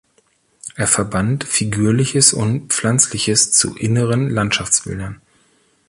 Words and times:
Er 0.75 0.87
verband 0.87 1.43
Figürliches 1.43 2.33
und 2.33 2.73
Pflanzliches 2.73 3.51
zu 3.51 3.77
"Inneren 3.77 4.31
Landschaftsbildern". 4.31 5.21